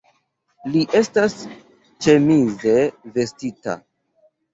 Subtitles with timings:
[0.75, 1.35] Li estas
[2.05, 2.73] ĉemize
[3.19, 3.77] vestita.